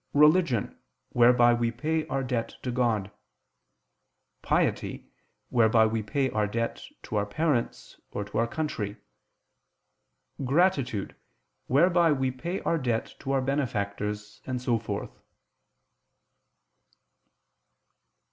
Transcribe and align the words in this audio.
Religion 0.15 0.75
whereby 1.09 1.53
we 1.53 1.69
pay 1.69 2.07
our 2.07 2.23
debt 2.23 2.55
to 2.63 2.71
God; 2.71 3.11
Piety, 4.41 5.11
whereby 5.49 5.85
we 5.85 6.01
pay 6.01 6.31
our 6.31 6.47
debt 6.47 6.81
to 7.03 7.17
our 7.17 7.25
parents 7.27 7.99
or 8.09 8.23
to 8.25 8.39
our 8.39 8.47
country; 8.47 8.97
Gratitude, 10.43 11.15
whereby 11.67 12.11
we 12.11 12.31
pay 12.31 12.61
our 12.61 12.79
debt 12.79 13.13
to 13.19 13.31
our 13.31 13.41
benefactors, 13.41 14.41
and 14.47 14.59
so 14.59 14.79
forth. 14.79 15.21